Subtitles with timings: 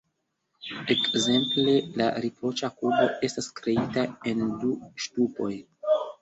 [0.93, 4.73] Ekzemple, la "riproĉa kubo" estas kreita en du
[5.07, 5.53] ŝtupoj.